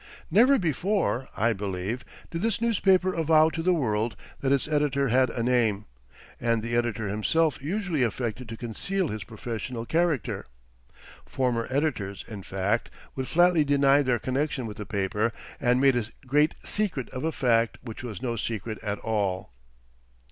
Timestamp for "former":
11.27-11.67